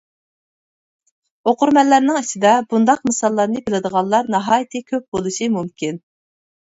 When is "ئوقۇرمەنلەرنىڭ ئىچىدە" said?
1.49-2.53